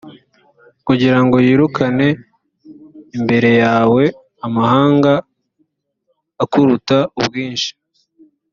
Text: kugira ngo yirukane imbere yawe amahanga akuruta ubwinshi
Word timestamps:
kugira 0.87 1.17
ngo 1.23 1.37
yirukane 1.45 2.07
imbere 3.17 3.49
yawe 3.63 4.03
amahanga 4.45 5.13
akuruta 6.43 6.97
ubwinshi 7.19 7.71